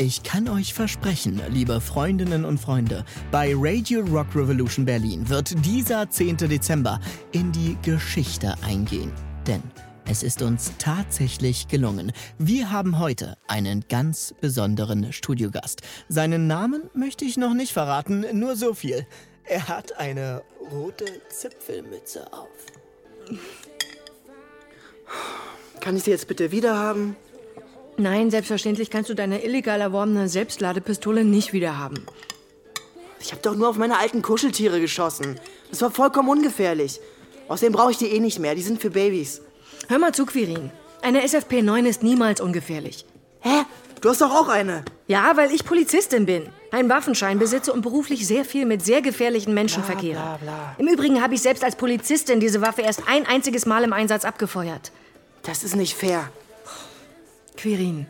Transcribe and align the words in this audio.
Ich 0.00 0.22
kann 0.22 0.48
euch 0.48 0.72
versprechen, 0.72 1.42
liebe 1.50 1.78
Freundinnen 1.78 2.46
und 2.46 2.56
Freunde, 2.56 3.04
bei 3.30 3.52
Radio 3.54 4.00
Rock 4.00 4.34
Revolution 4.34 4.86
Berlin 4.86 5.28
wird 5.28 5.62
dieser 5.66 6.08
10. 6.08 6.38
Dezember 6.38 7.00
in 7.32 7.52
die 7.52 7.76
Geschichte 7.82 8.54
eingehen. 8.62 9.12
Denn 9.46 9.62
es 10.06 10.22
ist 10.22 10.40
uns 10.40 10.72
tatsächlich 10.78 11.68
gelungen. 11.68 12.12
Wir 12.38 12.72
haben 12.72 12.98
heute 12.98 13.36
einen 13.46 13.84
ganz 13.90 14.32
besonderen 14.40 15.12
Studiogast. 15.12 15.82
Seinen 16.08 16.46
Namen 16.46 16.88
möchte 16.94 17.26
ich 17.26 17.36
noch 17.36 17.52
nicht 17.52 17.74
verraten, 17.74 18.24
nur 18.32 18.56
so 18.56 18.72
viel. 18.72 19.06
Er 19.44 19.68
hat 19.68 19.98
eine 19.98 20.40
rote 20.72 21.04
Zipfelmütze 21.28 22.32
auf. 22.32 22.48
Kann 25.80 25.94
ich 25.94 26.04
sie 26.04 26.10
jetzt 26.10 26.26
bitte 26.26 26.52
wiederhaben? 26.52 27.16
Nein, 28.00 28.30
selbstverständlich 28.30 28.88
kannst 28.88 29.10
du 29.10 29.14
deine 29.14 29.44
illegal 29.44 29.78
erworbene 29.78 30.26
Selbstladepistole 30.26 31.22
nicht 31.22 31.52
wiederhaben. 31.52 32.06
Ich 33.20 33.30
habe 33.32 33.42
doch 33.42 33.54
nur 33.54 33.68
auf 33.68 33.76
meine 33.76 33.98
alten 33.98 34.22
Kuscheltiere 34.22 34.80
geschossen. 34.80 35.38
Das 35.68 35.82
war 35.82 35.90
vollkommen 35.90 36.30
ungefährlich. 36.30 36.98
Außerdem 37.48 37.74
brauche 37.74 37.90
ich 37.90 37.98
die 37.98 38.06
eh 38.06 38.18
nicht 38.18 38.38
mehr. 38.38 38.54
Die 38.54 38.62
sind 38.62 38.80
für 38.80 38.88
Babys. 38.88 39.42
Hör 39.88 39.98
mal 39.98 40.12
zu, 40.14 40.24
Quirin. 40.24 40.70
Eine 41.02 41.22
SFP-9 41.26 41.84
ist 41.84 42.02
niemals 42.02 42.40
ungefährlich. 42.40 43.04
Hä? 43.40 43.64
Du 44.00 44.08
hast 44.08 44.22
doch 44.22 44.30
auch 44.30 44.48
eine. 44.48 44.82
Ja, 45.06 45.32
weil 45.36 45.52
ich 45.52 45.66
Polizistin 45.66 46.24
bin, 46.24 46.48
einen 46.70 46.88
Waffenschein 46.88 47.38
besitze 47.38 47.70
und 47.70 47.82
beruflich 47.82 48.26
sehr 48.26 48.46
viel 48.46 48.64
mit 48.64 48.82
sehr 48.82 49.02
gefährlichen 49.02 49.52
Menschen 49.52 49.82
Bla, 49.82 49.92
verkehre. 49.92 50.22
bla, 50.22 50.38
bla. 50.40 50.74
Im 50.78 50.88
Übrigen 50.88 51.22
habe 51.22 51.34
ich 51.34 51.42
selbst 51.42 51.62
als 51.64 51.76
Polizistin 51.76 52.40
diese 52.40 52.62
Waffe 52.62 52.80
erst 52.80 53.02
ein 53.06 53.26
einziges 53.26 53.66
Mal 53.66 53.84
im 53.84 53.92
Einsatz 53.92 54.24
abgefeuert. 54.24 54.90
Das 55.42 55.62
ist 55.64 55.76
nicht 55.76 55.94
fair. 55.94 56.30
Quirin, 57.60 58.06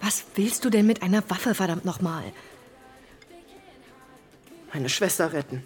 was 0.00 0.24
willst 0.34 0.64
du 0.64 0.70
denn 0.70 0.86
mit 0.88 1.02
einer 1.02 1.22
Waffe, 1.30 1.54
verdammt 1.54 1.84
nochmal? 1.84 2.24
Meine 4.74 4.88
Schwester 4.88 5.32
retten. 5.32 5.62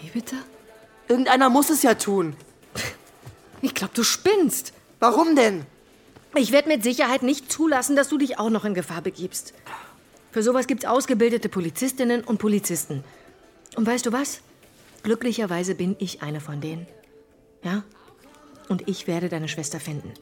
Wie 0.00 0.08
bitte? 0.08 0.34
Irgendeiner 1.06 1.48
muss 1.48 1.70
es 1.70 1.82
ja 1.82 1.94
tun. 1.94 2.34
Ich 3.60 3.74
glaube, 3.74 3.92
du 3.92 4.04
spinnst. 4.04 4.72
Warum 5.00 5.34
denn? 5.34 5.66
Ich 6.36 6.52
werde 6.52 6.68
mit 6.68 6.84
Sicherheit 6.84 7.24
nicht 7.24 7.50
zulassen, 7.50 7.96
dass 7.96 8.08
du 8.08 8.16
dich 8.16 8.38
auch 8.38 8.50
noch 8.50 8.64
in 8.64 8.72
Gefahr 8.72 9.02
begibst. 9.02 9.52
Für 10.30 10.44
sowas 10.44 10.68
gibt's 10.68 10.84
ausgebildete 10.84 11.48
Polizistinnen 11.48 12.22
und 12.22 12.38
Polizisten. 12.38 13.02
Und 13.74 13.84
weißt 13.84 14.06
du 14.06 14.12
was? 14.12 14.42
Glücklicherweise 15.02 15.74
bin 15.74 15.96
ich 15.98 16.22
eine 16.22 16.40
von 16.40 16.60
denen. 16.60 16.86
Ja? 17.64 17.82
Und 18.68 18.88
ich 18.88 19.08
werde 19.08 19.28
deine 19.28 19.48
Schwester 19.48 19.80
finden. 19.80 20.12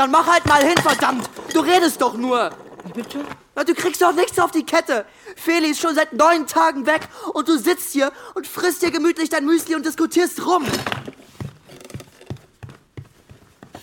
Dann 0.00 0.12
mach 0.12 0.26
halt 0.26 0.46
mal 0.46 0.64
hin, 0.64 0.78
verdammt! 0.78 1.28
Du 1.52 1.60
redest 1.60 2.00
doch 2.00 2.14
nur! 2.14 2.50
Wie 2.86 2.92
bitte? 3.02 3.22
Na, 3.54 3.64
du 3.64 3.74
kriegst 3.74 4.00
doch 4.00 4.14
nichts 4.14 4.38
auf 4.38 4.50
die 4.50 4.64
Kette! 4.64 5.04
Feli 5.36 5.72
ist 5.72 5.80
schon 5.82 5.94
seit 5.94 6.14
neun 6.14 6.46
Tagen 6.46 6.86
weg 6.86 7.02
und 7.34 7.46
du 7.46 7.58
sitzt 7.58 7.92
hier 7.92 8.10
und 8.34 8.46
frisst 8.46 8.80
dir 8.80 8.90
gemütlich 8.90 9.28
dein 9.28 9.44
Müsli 9.44 9.74
und 9.74 9.84
diskutierst 9.84 10.46
rum! 10.46 10.64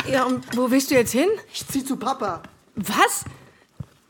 Ja, 0.07 0.23
und 0.23 0.57
wo 0.57 0.71
willst 0.71 0.89
du 0.89 0.95
jetzt 0.95 1.11
hin? 1.11 1.29
Ich 1.53 1.67
zieh 1.67 1.85
zu 1.85 1.97
Papa. 1.97 2.41
Was? 2.73 3.23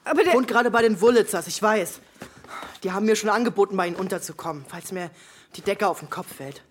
Aber 0.05 0.23
der. 0.23 0.35
Und 0.35 0.47
gerade 0.47 0.71
bei 0.71 0.83
den 0.83 1.01
Wurlitzers, 1.01 1.47
ich 1.47 1.61
weiß. 1.61 1.99
Die 2.83 2.93
haben 2.93 3.05
mir 3.05 3.17
schon 3.17 3.29
angeboten, 3.29 3.75
bei 3.75 3.85
ihnen 3.85 3.97
unterzukommen, 3.97 4.63
falls 4.69 4.93
mir 4.93 5.11
die 5.57 5.61
Decke 5.61 5.85
auf 5.89 5.99
den 5.99 6.09
Kopf 6.09 6.37
fällt. 6.37 6.61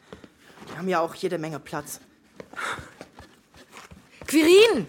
Die 0.72 0.78
haben 0.78 0.88
ja 0.88 1.00
auch 1.00 1.14
jede 1.14 1.36
Menge 1.36 1.58
Platz. 1.58 2.00
Quirin! 4.26 4.86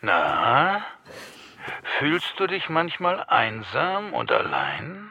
Na? 0.00 0.82
Fühlst 1.98 2.34
du 2.38 2.46
dich 2.46 2.68
manchmal 2.68 3.24
einsam 3.28 4.14
und 4.14 4.30
allein? 4.30 5.10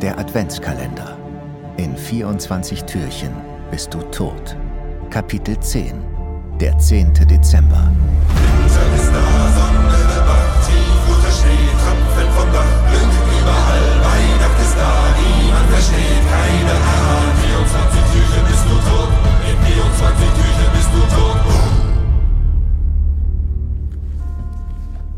Der 0.00 0.18
Adventskalender. 0.18 1.18
In 1.76 1.96
24 1.96 2.84
Türchen 2.84 3.34
bist 3.70 3.92
du 3.92 4.00
tot. 4.10 4.56
Kapitel 5.10 5.58
10. 5.58 6.02
Der 6.60 6.78
10. 6.78 7.14
Dezember. 7.14 7.92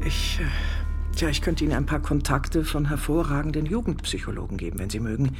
Ich, 0.04 0.40
äh, 0.40 1.16
tja, 1.16 1.28
ich 1.28 1.40
könnte 1.40 1.64
Ihnen 1.64 1.72
ein 1.72 1.86
paar 1.86 2.00
Kontakte 2.00 2.64
von 2.64 2.88
hervorragenden 2.88 3.64
Jugendpsychologen 3.66 4.58
geben, 4.58 4.78
wenn 4.78 4.90
Sie 4.90 5.00
mögen. 5.00 5.36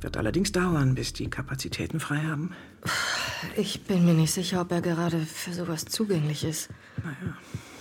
Wird 0.00 0.16
allerdings 0.16 0.52
dauern, 0.52 0.94
bis 0.94 1.12
die 1.12 1.28
Kapazitäten 1.30 2.00
frei 2.00 2.18
haben. 2.18 2.52
Ich 3.56 3.82
bin 3.82 4.04
mir 4.04 4.14
nicht 4.14 4.32
sicher, 4.32 4.60
ob 4.60 4.72
er 4.72 4.80
gerade 4.82 5.20
für 5.20 5.52
sowas 5.52 5.84
zugänglich 5.84 6.44
ist. 6.44 6.70
Naja, 7.02 7.36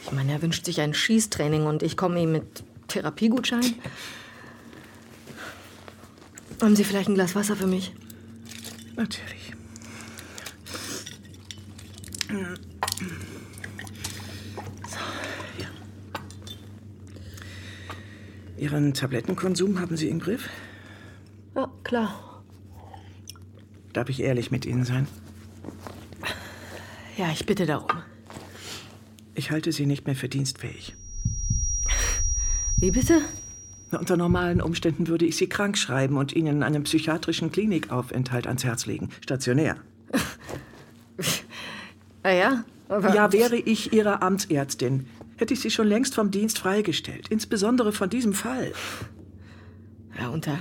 Ich 0.05 0.11
meine, 0.11 0.31
er 0.31 0.41
wünscht 0.41 0.65
sich 0.65 0.81
ein 0.81 0.93
Schießtraining 0.93 1.65
und 1.65 1.83
ich 1.83 1.97
komme 1.97 2.19
ihm 2.21 2.31
mit 2.31 2.63
Therapiegutschein. 2.87 3.61
Haben 6.61 6.75
Sie 6.75 6.83
vielleicht 6.83 7.09
ein 7.09 7.15
Glas 7.15 7.35
Wasser 7.35 7.55
für 7.55 7.67
mich? 7.67 7.91
natürlich. 8.95 9.53
So, 14.87 14.99
ja. 15.59 15.67
Ihren 18.57 18.93
Tablettenkonsum 18.93 19.79
haben 19.79 19.97
Sie 19.97 20.07
im 20.07 20.19
Griff? 20.19 20.49
Ja, 21.55 21.69
klar. 21.83 22.43
Darf 23.93 24.09
ich 24.09 24.21
ehrlich 24.21 24.51
mit 24.51 24.65
Ihnen 24.65 24.85
sein? 24.85 25.07
Ja, 27.17 27.31
ich 27.31 27.45
bitte 27.45 27.65
darum. 27.65 28.03
Ich 29.35 29.51
halte 29.51 29.71
Sie 29.71 29.85
nicht 29.85 30.05
mehr 30.05 30.15
für 30.15 30.29
dienstfähig. 30.29 30.95
Wie 32.77 32.91
bitte? 32.91 33.21
Unter 33.91 34.15
normalen 34.17 34.61
Umständen 34.61 35.07
würde 35.07 35.25
ich 35.25 35.35
Sie 35.35 35.47
krank 35.47 35.77
schreiben 35.77 36.17
und 36.17 36.33
Ihnen 36.33 36.63
einen 36.63 36.83
psychiatrischen 36.83 37.51
Klinikaufenthalt 37.51 38.47
ans 38.47 38.63
Herz 38.63 38.85
legen. 38.85 39.09
Stationär. 39.21 39.77
Ah 42.23 42.31
ja? 42.31 42.65
Aber 42.87 43.15
Ja, 43.15 43.33
wäre 43.33 43.55
ich 43.55 43.93
Ihre 43.93 44.21
Amtsärztin, 44.21 45.07
hätte 45.37 45.55
ich 45.55 45.59
Sie 45.59 45.71
schon 45.71 45.87
längst 45.87 46.13
vom 46.13 46.29
Dienst 46.29 46.59
freigestellt. 46.59 47.29
Insbesondere 47.29 47.93
von 47.93 48.09
diesem 48.11 48.33
Fall. 48.33 48.73
Ja, 50.19 50.29
unter 50.29 50.59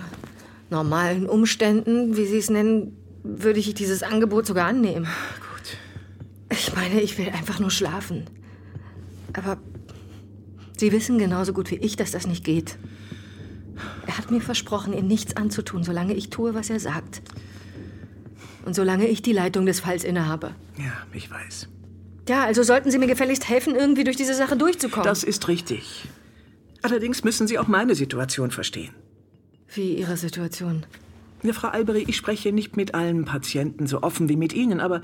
normalen 0.70 1.26
Umständen, 1.26 2.16
wie 2.16 2.24
Sie 2.24 2.38
es 2.38 2.48
nennen, 2.48 2.96
würde 3.22 3.58
ich 3.58 3.74
dieses 3.74 4.02
Angebot 4.02 4.46
sogar 4.46 4.66
annehmen. 4.66 5.04
Gut. 5.04 5.76
Ich 6.50 6.74
meine, 6.74 7.02
ich 7.02 7.18
will 7.18 7.28
einfach 7.28 7.60
nur 7.60 7.70
schlafen. 7.70 8.24
Aber 9.34 9.58
Sie 10.78 10.92
wissen 10.92 11.18
genauso 11.18 11.52
gut 11.52 11.70
wie 11.70 11.76
ich, 11.76 11.96
dass 11.96 12.12
das 12.12 12.26
nicht 12.26 12.42
geht. 12.44 12.78
Er 14.20 14.24
hat 14.24 14.30
mir 14.30 14.42
versprochen, 14.42 14.92
ihm 14.92 15.06
nichts 15.06 15.38
anzutun, 15.38 15.82
solange 15.82 16.12
ich 16.12 16.28
tue, 16.28 16.52
was 16.52 16.68
er 16.68 16.78
sagt. 16.78 17.22
Und 18.66 18.74
solange 18.74 19.08
ich 19.08 19.22
die 19.22 19.32
Leitung 19.32 19.64
des 19.64 19.80
Falls 19.80 20.04
innehabe. 20.04 20.54
Ja, 20.76 20.92
ich 21.14 21.30
weiß. 21.30 21.68
Ja, 22.28 22.44
also 22.44 22.62
sollten 22.62 22.90
Sie 22.90 22.98
mir 22.98 23.06
gefälligst 23.06 23.48
helfen, 23.48 23.74
irgendwie 23.74 24.04
durch 24.04 24.18
diese 24.18 24.34
Sache 24.34 24.58
durchzukommen. 24.58 25.06
Das 25.06 25.24
ist 25.24 25.48
richtig. 25.48 26.06
Allerdings 26.82 27.24
müssen 27.24 27.46
Sie 27.46 27.58
auch 27.58 27.66
meine 27.66 27.94
Situation 27.94 28.50
verstehen. 28.50 28.90
wie 29.74 29.94
Ihre 29.94 30.18
Situation. 30.18 30.84
Ja, 31.42 31.54
Frau 31.54 31.68
Alberi, 31.68 32.04
ich 32.06 32.18
spreche 32.18 32.52
nicht 32.52 32.76
mit 32.76 32.94
allen 32.94 33.24
Patienten 33.24 33.86
so 33.86 34.02
offen 34.02 34.28
wie 34.28 34.36
mit 34.36 34.52
Ihnen, 34.52 34.80
aber 34.80 35.00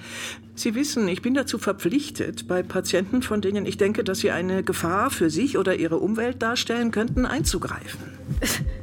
Sie 0.55 0.75
wissen, 0.75 1.09
ich 1.09 1.23
bin 1.23 1.33
dazu 1.33 1.57
verpflichtet, 1.57 2.47
bei 2.47 2.63
Patienten, 2.63 3.23
von 3.23 3.41
denen 3.41 3.65
ich 3.65 3.79
denke, 3.79 4.05
dass 4.05 4.19
sie 4.19 4.31
eine 4.31 4.63
Gefahr 4.63 5.11
für 5.11 5.31
sich 5.31 5.57
oder 5.57 5.77
ihre 5.77 5.97
Umwelt 5.97 6.43
darstellen 6.43 6.91
könnten, 6.91 7.25
einzugreifen. 7.25 8.01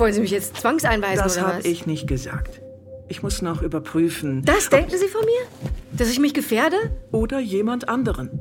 Wollen 0.00 0.14
Sie 0.14 0.22
mich 0.22 0.30
jetzt 0.30 0.56
zwangseinweisen 0.56 1.22
Das 1.22 1.36
oder 1.36 1.46
habe 1.46 1.68
ich 1.68 1.84
nicht 1.84 2.06
gesagt. 2.06 2.62
Ich 3.08 3.22
muss 3.22 3.42
noch 3.42 3.60
überprüfen. 3.60 4.42
Das 4.46 4.70
denken 4.70 4.96
Sie 4.96 5.08
von 5.08 5.20
mir? 5.26 5.70
Dass 5.92 6.10
ich 6.10 6.18
mich 6.18 6.32
gefährde? 6.32 6.76
Oder 7.12 7.38
jemand 7.38 7.90
anderen. 7.90 8.40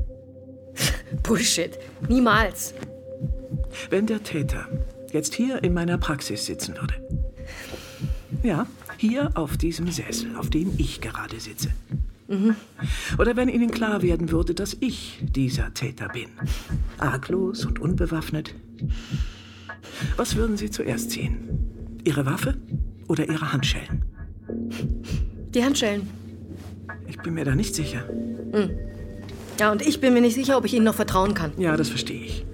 Bullshit. 1.24 1.78
Niemals. 2.08 2.74
Wenn 3.90 4.06
der 4.06 4.24
Täter 4.24 4.70
jetzt 5.12 5.34
hier 5.34 5.62
in 5.62 5.74
meiner 5.74 5.98
Praxis 5.98 6.46
sitzen 6.46 6.76
würde. 6.76 6.94
Ja, 8.42 8.66
hier 8.96 9.32
auf 9.34 9.58
diesem 9.58 9.92
Sessel, 9.92 10.38
auf 10.38 10.50
dem 10.50 10.72
ich 10.78 11.02
gerade 11.02 11.42
sitze. 11.42 11.72
Oder 13.18 13.36
wenn 13.36 13.50
Ihnen 13.50 13.72
klar 13.72 14.02
werden 14.02 14.32
würde, 14.32 14.54
dass 14.54 14.78
ich 14.80 15.20
dieser 15.22 15.74
Täter 15.74 16.08
bin. 16.08 16.30
Arglos 17.00 17.66
und 17.66 17.80
unbewaffnet. 17.80 18.56
Was 20.18 20.36
würden 20.36 20.58
Sie 20.58 20.70
zuerst 20.70 21.12
ziehen? 21.12 22.00
Ihre 22.04 22.26
Waffe 22.26 22.58
oder 23.08 23.28
Ihre 23.28 23.52
Handschellen? 23.52 24.06
Die 25.54 25.64
Handschellen. 25.64 26.10
Ich 27.08 27.18
bin 27.20 27.34
mir 27.34 27.46
da 27.46 27.56
nicht 27.56 27.76
sicher. 27.76 28.04
Ja, 29.60 29.72
und 29.72 29.82
ich 29.82 30.00
bin 30.00 30.14
mir 30.14 30.22
nicht 30.22 30.36
sicher, 30.36 30.58
ob 30.58 30.66
ich 30.66 30.74
Ihnen 30.74 30.86
noch 30.86 30.96
vertrauen 30.96 31.34
kann. 31.34 31.52
Ja, 31.58 31.76
das 31.76 31.90
verstehe 31.90 32.24
ich. 32.24 32.46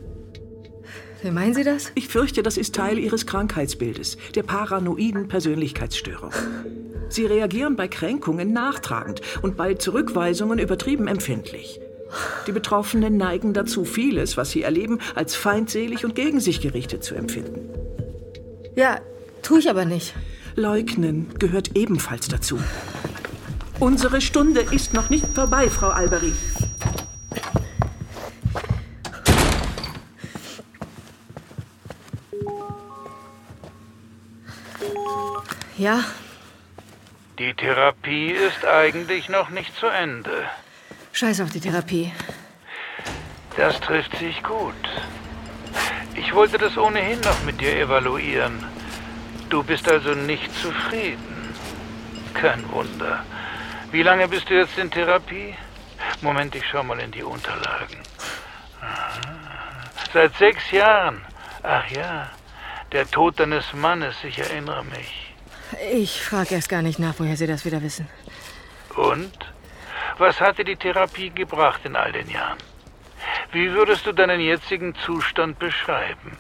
Wie 1.22 1.32
meinen 1.32 1.54
Sie 1.54 1.64
das? 1.64 1.92
Ich 1.96 2.08
fürchte, 2.08 2.44
das 2.44 2.58
ist 2.58 2.76
Teil 2.76 3.00
Ihres 3.00 3.26
Krankheitsbildes, 3.26 4.18
der 4.36 4.44
paranoiden 4.44 5.28
Persönlichkeitsstörung. 5.28 6.32
Sie 7.10 7.26
reagieren 7.26 7.76
bei 7.76 7.88
Kränkungen 7.88 8.54
nachtragend 8.54 9.22
und 9.42 9.58
bei 9.58 9.76
Zurückweisungen 9.76 10.60
übertrieben 10.60 11.08
empfindlich. 11.08 11.80
Die 12.48 12.52
Betroffenen 12.52 13.18
neigen 13.18 13.54
dazu, 13.54 13.86
vieles, 13.86 14.38
was 14.38 14.52
sie 14.52 14.64
erleben, 14.64 15.00
als 15.16 15.36
feindselig 15.36 16.06
und 16.06 16.16
gegen 16.16 16.40
sich 16.40 16.62
gerichtet 16.62 17.04
zu 17.04 17.16
empfinden. 17.16 17.70
Ja, 18.76 19.00
tue 19.42 19.60
ich 19.60 19.70
aber 19.70 19.86
nicht. 19.86 20.14
Leugnen 20.56 21.28
gehört 21.40 21.76
ebenfalls 21.76 22.28
dazu. 22.28 22.60
Unsere 23.80 24.22
Stunde 24.22 24.62
ist 24.62 24.94
noch 24.94 25.10
nicht 25.10 25.28
vorbei, 25.34 25.70
Frau 25.70 25.90
Alberi. 25.90 26.34
Ja, 35.78 36.06
Die 37.38 37.54
Therapie 37.54 38.32
ist 38.32 38.64
eigentlich 38.66 39.28
noch 39.28 39.50
nicht 39.50 39.76
zu 39.78 39.88
Ende. 39.88 40.46
Scheiß 41.16 41.42
auf 41.42 41.50
die 41.50 41.62
Therapie. 41.62 42.12
Das 43.56 43.80
trifft 43.80 44.18
sich 44.18 44.44
gut. 44.44 44.74
Ich 46.16 46.34
wollte 46.34 46.58
das 46.58 46.78
ohnehin 46.78 47.20
noch 47.22 47.42
mit 47.44 47.60
dir 47.62 47.78
evaluieren. 47.78 48.64
Du 49.50 49.64
bist 49.64 49.90
also 49.90 50.12
nicht 50.12 50.54
zufrieden. 50.62 51.54
Kein 52.34 52.70
Wunder. 52.72 53.24
Wie 53.92 54.04
lange 54.04 54.28
bist 54.28 54.50
du 54.50 54.56
jetzt 54.56 54.78
in 54.78 54.92
Therapie? 54.92 55.56
Moment, 56.22 56.54
ich 56.56 56.66
schau 56.70 56.84
mal 56.84 57.00
in 57.00 57.12
die 57.12 57.24
Unterlagen. 57.24 58.00
Aha. 58.82 59.20
Seit 60.14 60.36
sechs 60.38 60.70
Jahren. 60.72 61.22
Ach 61.64 61.90
ja, 61.92 62.30
der 62.92 63.10
Tod 63.10 63.40
deines 63.40 63.74
Mannes, 63.74 64.16
ich 64.24 64.38
erinnere 64.40 64.84
mich. 64.86 65.34
Ich 65.94 66.22
frage 66.22 66.56
erst 66.56 66.70
gar 66.70 66.82
nicht 66.82 67.00
nach, 67.00 67.16
woher 67.18 67.38
Sie 67.38 67.48
das 67.48 67.66
wieder 67.66 67.82
wissen. 67.82 68.08
Und? 68.96 69.55
Was 70.18 70.40
hat 70.40 70.58
dir 70.58 70.64
die 70.64 70.78
Therapie 70.78 71.30
gebracht 71.30 71.82
in 71.84 71.96
all 71.96 72.12
den 72.12 72.30
Jahren? 72.30 72.58
Wie 73.52 73.72
würdest 73.74 74.06
du 74.06 74.14
deinen 74.14 74.40
jetzigen 74.40 74.96
Zustand 74.96 75.60
beschreiben? 75.60 76.38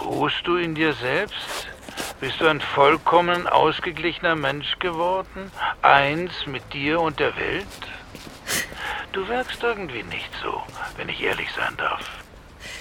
Ruhst 0.00 0.46
du 0.46 0.56
in 0.56 0.74
dir 0.74 0.92
selbst? 0.94 1.68
Bist 2.20 2.40
du 2.40 2.48
ein 2.48 2.60
vollkommen 2.60 3.46
ausgeglichener 3.46 4.34
Mensch 4.34 4.78
geworden? 4.80 5.52
Eins 5.82 6.46
mit 6.46 6.72
dir 6.72 7.00
und 7.00 7.20
der 7.20 7.36
Welt? 7.36 7.66
Du 9.12 9.28
wirkst 9.28 9.62
irgendwie 9.62 10.02
nicht 10.02 10.30
so, 10.42 10.62
wenn 10.96 11.08
ich 11.08 11.22
ehrlich 11.22 11.52
sein 11.52 11.76
darf. 11.76 12.08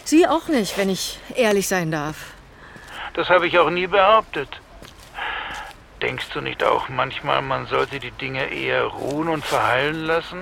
Sie 0.03 0.27
auch 0.27 0.47
nicht, 0.47 0.77
wenn 0.77 0.89
ich 0.89 1.19
ehrlich 1.35 1.67
sein 1.67 1.91
darf. 1.91 2.33
Das 3.13 3.29
habe 3.29 3.47
ich 3.47 3.57
auch 3.59 3.69
nie 3.69 3.87
behauptet. 3.87 4.49
Denkst 6.01 6.29
du 6.33 6.41
nicht 6.41 6.63
auch 6.63 6.89
manchmal, 6.89 7.41
man 7.41 7.65
sollte 7.65 7.99
die 7.99 8.11
Dinge 8.11 8.51
eher 8.51 8.83
ruhen 8.83 9.29
und 9.29 9.43
verheilen 9.43 10.05
lassen, 10.05 10.41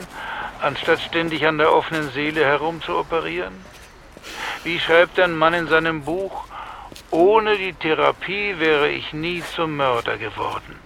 anstatt 0.61 0.99
ständig 0.99 1.47
an 1.47 1.57
der 1.57 1.71
offenen 1.71 2.09
Seele 2.11 2.43
herumzuoperieren? 2.43 3.53
Wie 4.63 4.79
schreibt 4.79 5.19
ein 5.19 5.37
Mann 5.37 5.53
in 5.53 5.67
seinem 5.67 6.03
Buch, 6.03 6.45
ohne 7.11 7.57
die 7.57 7.73
Therapie 7.73 8.59
wäre 8.59 8.89
ich 8.89 9.13
nie 9.13 9.43
zum 9.55 9.77
Mörder 9.77 10.17
geworden. 10.17 10.79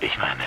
Ich 0.00 0.18
meine, 0.18 0.44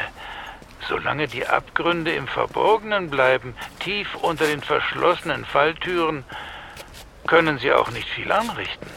solange 0.87 1.27
die 1.27 1.47
Abgründe 1.47 2.11
im 2.11 2.27
Verborgenen 2.27 3.09
bleiben, 3.09 3.55
tief 3.79 4.13
unter 4.15 4.45
den 4.45 4.61
verschlossenen 4.61 5.45
Falltüren, 5.45 6.23
können 7.27 7.59
sie 7.59 7.71
auch 7.71 7.89
nicht 7.91 8.09
viel 8.09 8.31
anrichten. 8.31 8.87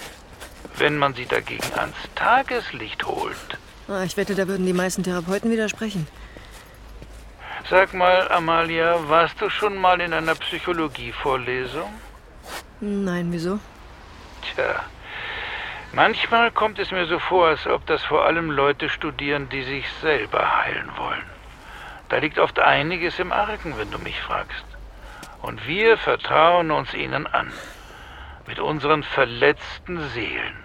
Wenn 0.76 0.98
man 0.98 1.14
sie 1.14 1.26
dagegen 1.26 1.72
ans 1.76 1.96
Tageslicht 2.14 3.04
holt, 3.04 3.58
Ich 4.04 4.16
wette, 4.16 4.34
da 4.34 4.46
würden 4.46 4.64
die 4.64 4.72
meisten 4.72 5.02
Therapeuten 5.02 5.50
widersprechen. 5.50 6.06
Sag 7.68 7.94
mal, 7.94 8.30
Amalia, 8.30 9.08
warst 9.08 9.40
du 9.40 9.48
schon 9.48 9.76
mal 9.76 10.00
in 10.00 10.12
einer 10.12 10.34
Psychologievorlesung? 10.34 11.92
Nein, 12.80 13.28
wieso? 13.30 13.58
Tja, 14.42 14.82
manchmal 15.92 16.50
kommt 16.50 16.78
es 16.78 16.90
mir 16.90 17.06
so 17.06 17.18
vor, 17.18 17.48
als 17.48 17.66
ob 17.66 17.86
das 17.86 18.02
vor 18.02 18.24
allem 18.24 18.50
Leute 18.50 18.88
studieren, 18.88 19.48
die 19.48 19.62
sich 19.62 19.86
selber 20.00 20.64
heilen 20.64 20.90
wollen. 20.96 21.24
Da 22.08 22.18
liegt 22.18 22.38
oft 22.38 22.58
einiges 22.58 23.18
im 23.18 23.32
Argen, 23.32 23.78
wenn 23.78 23.90
du 23.90 23.98
mich 23.98 24.20
fragst. 24.20 24.64
Und 25.40 25.66
wir 25.66 25.96
vertrauen 25.96 26.70
uns 26.70 26.92
ihnen 26.94 27.26
an. 27.26 27.52
Mit 28.46 28.58
unseren 28.58 29.02
verletzten 29.02 30.08
Seelen. 30.10 30.56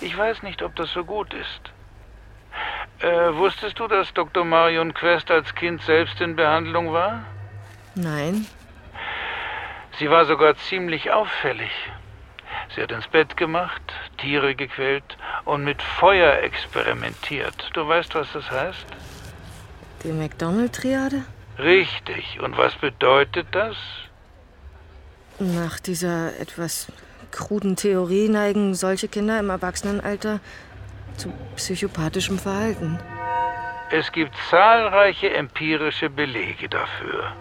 Ich 0.00 0.16
weiß 0.16 0.42
nicht, 0.42 0.62
ob 0.62 0.76
das 0.76 0.92
so 0.92 1.04
gut 1.04 1.32
ist. 1.32 1.71
Äh, 3.02 3.34
wusstest 3.34 3.80
du, 3.80 3.88
dass 3.88 4.14
Dr. 4.14 4.44
Marion 4.44 4.94
Quest 4.94 5.28
als 5.30 5.52
Kind 5.56 5.82
selbst 5.82 6.20
in 6.20 6.36
Behandlung 6.36 6.92
war? 6.92 7.24
Nein. 7.96 8.46
Sie 9.98 10.08
war 10.08 10.24
sogar 10.24 10.56
ziemlich 10.56 11.10
auffällig. 11.10 11.70
Sie 12.74 12.80
hat 12.80 12.92
ins 12.92 13.08
Bett 13.08 13.36
gemacht, 13.36 13.82
Tiere 14.18 14.54
gequält 14.54 15.16
und 15.44 15.64
mit 15.64 15.82
Feuer 15.82 16.42
experimentiert. 16.42 17.70
Du 17.72 17.86
weißt, 17.86 18.14
was 18.14 18.28
das 18.32 18.48
heißt? 18.48 18.86
Die 20.04 20.12
McDonald-Triade? 20.12 21.24
Richtig. 21.58 22.40
Und 22.40 22.56
was 22.56 22.74
bedeutet 22.76 23.48
das? 23.50 23.76
Nach 25.40 25.80
dieser 25.80 26.38
etwas 26.38 26.86
kruden 27.32 27.74
Theorie 27.74 28.28
neigen 28.28 28.74
solche 28.74 29.08
Kinder 29.08 29.40
im 29.40 29.50
Erwachsenenalter 29.50 30.38
zu 31.16 31.32
psychopathischem 31.56 32.38
Verhalten. 32.38 32.98
Es 33.90 34.10
gibt 34.12 34.32
zahlreiche 34.50 35.30
empirische 35.30 36.08
Belege 36.08 36.68
dafür. 36.68 37.32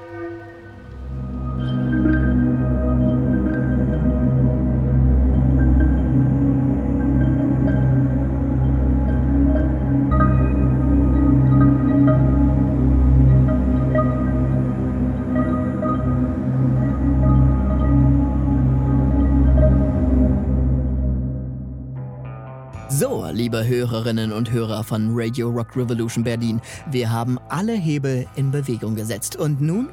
Liebe 23.32 23.66
Hörerinnen 23.66 24.34
und 24.34 24.52
Hörer 24.52 24.84
von 24.84 25.10
Radio 25.14 25.50
Rock 25.50 25.76
Revolution 25.76 26.24
Berlin, 26.24 26.62
wir 26.90 27.10
haben 27.10 27.40
alle 27.50 27.74
Hebel 27.74 28.28
in 28.36 28.52
Bewegung 28.52 28.96
gesetzt 28.96 29.36
und 29.36 29.62
nun 29.62 29.90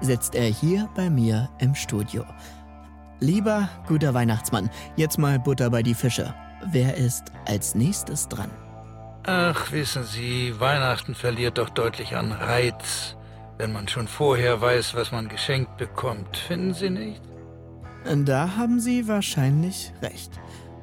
sitzt 0.00 0.34
er 0.34 0.46
hier 0.46 0.88
bei 0.96 1.08
mir 1.08 1.48
im 1.58 1.74
Studio. 1.74 2.24
Lieber 3.20 3.68
guter 3.86 4.14
Weihnachtsmann, 4.14 4.70
jetzt 4.96 5.18
mal 5.18 5.38
Butter 5.38 5.70
bei 5.70 5.82
die 5.82 5.94
Fische. 5.94 6.34
Wer 6.72 6.96
ist 6.96 7.24
als 7.46 7.74
nächstes 7.74 8.28
dran? 8.28 8.50
Ach, 9.24 9.70
wissen 9.70 10.04
Sie, 10.04 10.58
Weihnachten 10.58 11.14
verliert 11.14 11.58
doch 11.58 11.70
deutlich 11.70 12.16
an 12.16 12.32
Reiz, 12.32 13.16
wenn 13.58 13.72
man 13.72 13.86
schon 13.86 14.08
vorher 14.08 14.60
weiß, 14.60 14.94
was 14.94 15.12
man 15.12 15.28
geschenkt 15.28 15.76
bekommt. 15.76 16.36
Finden 16.36 16.74
Sie 16.74 16.90
nicht? 16.90 17.22
Da 18.04 18.56
haben 18.56 18.80
Sie 18.80 19.06
wahrscheinlich 19.06 19.92
recht. 20.02 20.32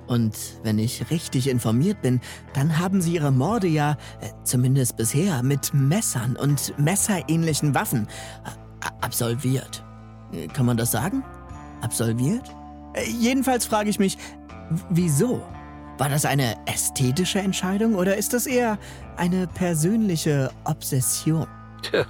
Und 0.07 0.35
wenn 0.63 0.79
ich 0.79 1.11
richtig 1.11 1.49
informiert 1.49 2.01
bin, 2.01 2.21
dann 2.53 2.79
haben 2.79 3.01
Sie 3.01 3.13
Ihre 3.15 3.31
Morde 3.31 3.67
ja, 3.67 3.97
äh, 4.21 4.29
zumindest 4.43 4.97
bisher, 4.97 5.43
mit 5.43 5.73
Messern 5.73 6.35
und 6.35 6.77
messerähnlichen 6.79 7.75
Waffen 7.75 8.07
äh, 8.45 8.87
absolviert. 9.01 9.83
Äh, 10.31 10.47
Kann 10.47 10.65
man 10.65 10.77
das 10.77 10.91
sagen? 10.91 11.23
Absolviert? 11.81 12.55
Jedenfalls 13.19 13.65
frage 13.65 13.89
ich 13.89 13.99
mich, 13.99 14.17
wieso? 14.89 15.43
War 15.97 16.09
das 16.09 16.25
eine 16.25 16.55
ästhetische 16.67 17.39
Entscheidung 17.39 17.95
oder 17.95 18.17
ist 18.17 18.33
das 18.33 18.45
eher 18.45 18.77
eine 19.15 19.47
persönliche 19.47 20.51
Obsession? 20.63 21.47
Tja, 21.81 22.05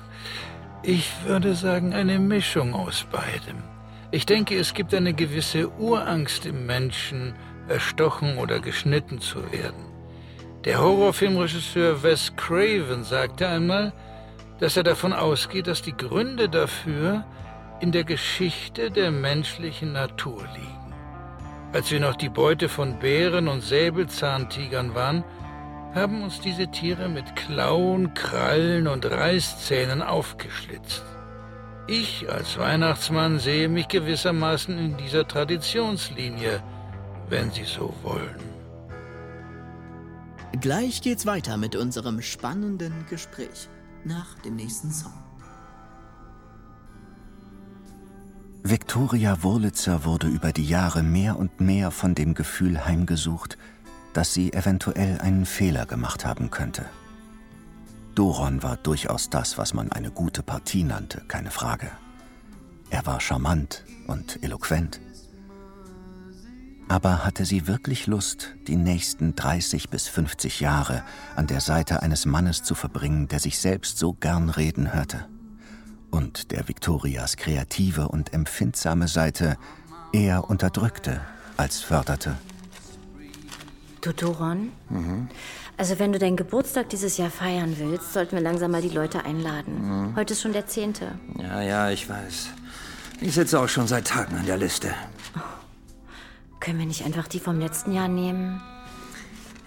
ich 0.83 1.09
würde 1.25 1.55
sagen, 1.55 1.93
eine 1.93 2.19
Mischung 2.19 2.73
aus 2.73 3.05
beidem. 3.11 3.63
Ich 4.11 4.25
denke, 4.25 4.57
es 4.57 4.73
gibt 4.73 4.93
eine 4.93 5.13
gewisse 5.13 5.69
Urangst 5.69 6.45
im 6.45 6.65
Menschen, 6.65 7.33
erstochen 7.67 8.37
oder 8.37 8.59
geschnitten 8.59 9.19
zu 9.19 9.51
werden. 9.51 9.85
Der 10.65 10.79
Horrorfilmregisseur 10.81 12.03
Wes 12.03 12.35
Craven 12.35 13.03
sagte 13.03 13.47
einmal, 13.47 13.93
dass 14.59 14.75
er 14.75 14.83
davon 14.83 15.13
ausgeht, 15.13 15.67
dass 15.67 15.81
die 15.81 15.95
Gründe 15.95 16.49
dafür 16.49 17.23
in 17.79 17.91
der 17.91 18.03
Geschichte 18.03 18.89
der 18.89 19.11
menschlichen 19.11 19.93
Natur 19.93 20.43
liegen. 20.53 20.93
Als 21.73 21.91
wir 21.91 21.99
noch 21.99 22.15
die 22.15 22.29
Beute 22.29 22.69
von 22.69 22.97
Bären 22.99 23.47
und 23.47 23.61
Säbelzahntigern 23.61 24.95
waren, 24.95 25.23
haben 25.93 26.23
uns 26.23 26.39
diese 26.39 26.67
Tiere 26.67 27.07
mit 27.09 27.35
Klauen, 27.35 28.13
Krallen 28.13 28.87
und 28.87 29.05
Reißzähnen 29.05 30.01
aufgeschlitzt. 30.01 31.03
Ich 31.87 32.29
als 32.29 32.57
Weihnachtsmann 32.57 33.39
sehe 33.39 33.69
mich 33.69 33.87
gewissermaßen 33.87 34.77
in 34.77 34.97
dieser 34.97 35.27
Traditionslinie, 35.27 36.61
wenn 37.29 37.51
Sie 37.51 37.63
so 37.63 37.93
wollen. 38.03 38.35
Gleich 40.61 41.01
geht's 41.01 41.25
weiter 41.25 41.57
mit 41.57 41.75
unserem 41.75 42.21
spannenden 42.21 43.05
Gespräch 43.09 43.69
nach 44.05 44.35
dem 44.39 44.55
nächsten 44.55 44.91
Song. 44.91 45.13
Viktoria 48.63 49.43
Wurlitzer 49.43 50.03
wurde 50.03 50.27
über 50.27 50.51
die 50.51 50.67
Jahre 50.67 51.03
mehr 51.03 51.37
und 51.37 51.61
mehr 51.61 51.91
von 51.91 52.15
dem 52.15 52.33
Gefühl 52.33 52.85
heimgesucht, 52.85 53.57
dass 54.13 54.33
sie 54.33 54.51
eventuell 54.51 55.19
einen 55.19 55.45
Fehler 55.45 55.85
gemacht 55.85 56.25
haben 56.25 56.49
könnte. 56.49 56.85
Doron 58.15 58.63
war 58.63 58.77
durchaus 58.77 59.29
das, 59.29 59.57
was 59.57 59.73
man 59.73 59.91
eine 59.91 60.09
gute 60.09 60.41
Partie 60.41 60.83
nannte, 60.83 61.21
keine 61.27 61.51
Frage. 61.51 61.91
Er 62.89 63.05
war 63.05 63.19
charmant 63.21 63.85
und 64.07 64.43
eloquent. 64.43 64.99
Aber 66.89 67.25
hatte 67.25 67.43
sie 67.43 67.67
wirklich 67.67 68.07
Lust, 68.07 68.55
die 68.67 68.77
nächsten 68.77 69.35
30 69.35 69.89
bis 69.89 70.07
50 70.07 70.61
Jahre 70.61 71.03
an 71.35 71.47
der 71.47 71.59
Seite 71.59 72.01
eines 72.01 72.25
Mannes 72.25 72.63
zu 72.63 72.75
verbringen, 72.75 73.27
der 73.27 73.39
sich 73.39 73.59
selbst 73.59 73.97
so 73.97 74.13
gern 74.13 74.49
reden 74.49 74.93
hörte? 74.93 75.27
Und 76.11 76.51
der 76.51 76.67
Viktorias 76.69 77.35
kreative 77.35 78.07
und 78.07 78.33
empfindsame 78.33 79.09
Seite 79.09 79.57
eher 80.13 80.49
unterdrückte 80.49 81.19
als 81.57 81.81
förderte? 81.81 82.37
Du, 83.99 84.13
Doron? 84.13 84.71
Mhm. 84.89 85.27
Also 85.75 85.99
wenn 85.99 86.13
du 86.13 86.19
deinen 86.19 86.37
Geburtstag 86.37 86.89
dieses 86.89 87.17
Jahr 87.17 87.29
feiern 87.29 87.75
willst, 87.77 88.13
sollten 88.13 88.37
wir 88.37 88.41
langsam 88.41 88.71
mal 88.71 88.81
die 88.81 88.89
Leute 88.89 89.25
einladen. 89.25 90.11
Mhm. 90.11 90.15
Heute 90.15 90.33
ist 90.33 90.41
schon 90.41 90.53
der 90.53 90.67
zehnte. 90.67 91.19
Ja, 91.37 91.61
ja, 91.61 91.89
ich 91.89 92.09
weiß. 92.09 92.47
Ich 93.19 93.33
sitze 93.33 93.59
auch 93.59 93.67
schon 93.67 93.87
seit 93.87 94.07
Tagen 94.07 94.37
an 94.37 94.45
der 94.45 94.57
Liste. 94.57 94.93
Oh. 95.35 95.66
Können 96.59 96.79
wir 96.79 96.85
nicht 96.85 97.05
einfach 97.05 97.27
die 97.27 97.39
vom 97.39 97.59
letzten 97.59 97.93
Jahr 97.93 98.07
nehmen? 98.07 98.61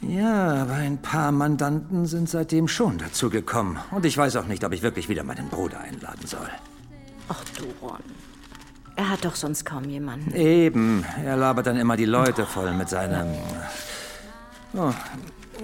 Ja, 0.02 0.62
aber 0.62 0.74
ein 0.74 1.00
paar 1.00 1.30
Mandanten 1.30 2.06
sind 2.06 2.28
seitdem 2.28 2.68
schon 2.68 2.98
dazugekommen. 2.98 3.78
Und 3.90 4.06
ich 4.06 4.16
weiß 4.16 4.36
auch 4.36 4.46
nicht, 4.46 4.64
ob 4.64 4.72
ich 4.72 4.82
wirklich 4.82 5.08
wieder 5.08 5.24
meinen 5.24 5.48
Bruder 5.48 5.80
einladen 5.80 6.26
soll. 6.26 6.48
Ach, 7.28 7.44
Doron. 7.58 8.00
Er 8.96 9.10
hat 9.10 9.24
doch 9.24 9.34
sonst 9.34 9.64
kaum 9.64 9.84
jemanden. 9.84 10.34
Eben. 10.34 11.04
Er 11.24 11.36
labert 11.36 11.66
dann 11.66 11.76
immer 11.76 11.96
die 11.96 12.06
Leute 12.06 12.46
voll 12.46 12.72
mit 12.72 12.88
seinem... 12.88 13.34
Oh, 14.74 14.92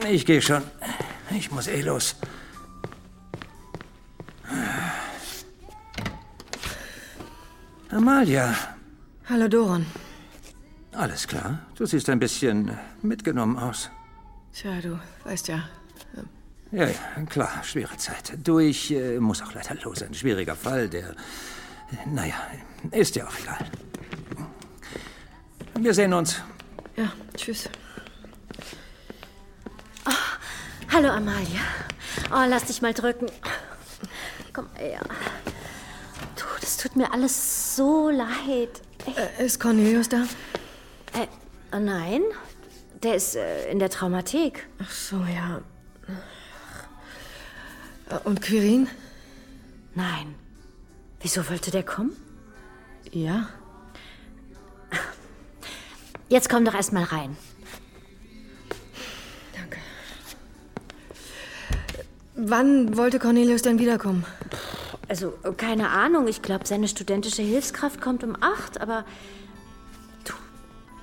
ich 0.08 0.26
gehe 0.26 0.42
schon. 0.42 0.62
Ich 1.30 1.50
muss 1.50 1.66
eh 1.66 1.80
los. 1.80 2.16
Amalia. 7.90 8.54
Hallo, 9.28 9.48
Doron. 9.48 9.86
Alles 10.96 11.26
klar. 11.26 11.58
Du 11.74 11.84
siehst 11.84 12.08
ein 12.08 12.18
bisschen 12.18 12.70
mitgenommen 13.02 13.58
aus. 13.58 13.90
Tja, 14.54 14.80
du 14.80 14.98
weißt 15.24 15.48
ja. 15.48 15.68
Ja, 16.72 16.86
ja, 16.88 17.22
klar, 17.28 17.62
schwere 17.62 17.96
Zeit. 17.98 18.32
Du, 18.42 18.58
ich 18.58 18.90
äh, 18.90 19.20
muss 19.20 19.42
auch 19.42 19.52
leider 19.52 19.74
los. 19.82 20.02
Ein 20.02 20.14
schwieriger 20.14 20.56
Fall, 20.56 20.88
der. 20.88 21.14
Naja, 22.06 22.34
ist 22.90 23.14
ja 23.14 23.26
auch 23.26 23.38
egal. 23.38 23.58
Wir 25.78 25.92
sehen 25.92 26.14
uns. 26.14 26.40
Ja, 26.96 27.12
tschüss. 27.36 27.68
Hallo, 30.92 31.10
Amalia. 31.10 31.60
Oh, 32.32 32.44
lass 32.48 32.64
dich 32.64 32.80
mal 32.80 32.94
drücken. 32.94 33.26
Komm 34.54 34.66
her. 34.76 35.00
Du, 36.36 36.44
das 36.60 36.78
tut 36.78 36.96
mir 36.96 37.12
alles 37.12 37.76
so 37.76 38.08
leid. 38.08 38.80
Äh, 39.38 39.44
ist 39.44 39.60
Cornelius 39.60 40.08
da? 40.08 40.24
Äh, 41.16 41.26
oh 41.72 41.78
nein. 41.78 42.22
Der 43.02 43.14
ist 43.14 43.36
äh, 43.36 43.70
in 43.70 43.78
der 43.78 43.90
Traumathek. 43.90 44.66
Ach 44.82 44.90
so, 44.90 45.16
ja. 45.16 45.60
Und 48.24 48.40
Quirin? 48.42 48.88
Nein. 49.94 50.34
Wieso 51.20 51.48
wollte 51.48 51.70
der 51.70 51.82
kommen? 51.82 52.16
Ja. 53.12 53.48
Jetzt 56.28 56.48
komm 56.48 56.64
doch 56.64 56.74
erst 56.74 56.92
mal 56.92 57.04
rein. 57.04 57.36
Wann 62.38 62.96
wollte 62.98 63.18
Cornelius 63.18 63.62
denn 63.62 63.78
wiederkommen? 63.78 64.24
Also, 65.08 65.32
keine 65.56 65.88
Ahnung. 65.88 66.28
Ich 66.28 66.42
glaube, 66.42 66.66
seine 66.66 66.86
studentische 66.86 67.42
Hilfskraft 67.42 68.00
kommt 68.00 68.22
um 68.22 68.36
acht, 68.40 68.80
aber. 68.80 69.04